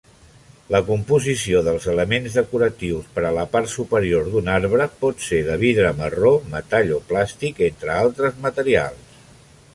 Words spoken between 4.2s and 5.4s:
d'un arbre pot